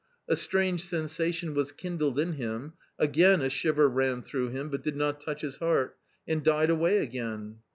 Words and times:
A 0.27 0.35
strange 0.35 0.83
sensation 0.83 1.53
was 1.53 1.71
kindled 1.71 2.17
in 2.17 2.33
him, 2.33 2.73
again 2.97 3.39
a 3.43 3.51
shiver 3.51 3.87
ran 3.87 4.23
through 4.23 4.49
him, 4.49 4.69
but 4.69 4.81
did 4.83 4.95
not 4.95 5.21
touch 5.21 5.41
his 5.41 5.57
heart, 5.57 5.95
and 6.27 6.43
died 6.43 6.71
away 6.71 6.97
again. 6.97 7.57